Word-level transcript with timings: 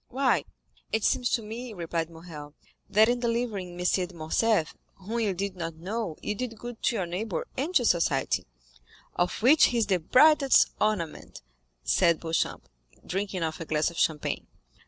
"Why, 0.09 0.45
it 0.91 1.03
seems 1.03 1.29
to 1.33 1.43
me," 1.43 1.73
replied 1.75 2.09
Morrel, 2.09 2.55
"that 2.89 3.07
in 3.07 3.19
delivering 3.19 3.79
M. 3.79 3.85
de 3.85 4.15
Morcerf, 4.15 4.73
whom 4.95 5.19
you 5.19 5.35
did 5.35 5.55
not 5.55 5.75
know, 5.75 6.15
you 6.23 6.33
did 6.33 6.57
good 6.57 6.81
to 6.81 6.95
your 6.95 7.05
neighbor 7.05 7.45
and 7.55 7.75
to 7.75 7.85
society." 7.85 8.47
"Of 9.15 9.43
which 9.43 9.65
he 9.65 9.77
is 9.77 9.85
the 9.85 9.99
brightest 9.99 10.71
ornament," 10.81 11.43
said 11.83 12.19
Beauchamp, 12.19 12.67
drinking 13.05 13.43
off 13.43 13.59
a 13.61 13.65
glass 13.65 13.91
of 13.91 13.97
champagne. 13.99 14.47